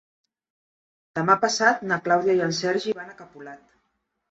[1.19, 3.71] Demà passat na Clàudia i en Sergi van a Capolat.